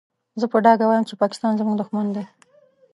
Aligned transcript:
زه 0.39 0.45
په 0.51 0.57
ډاګه 0.65 0.85
وايم 0.87 1.03
چې 1.09 1.15
پاکستان 1.23 1.51
زموږ 1.59 1.75
دوښمن 1.77 2.07
دی. 2.15 2.25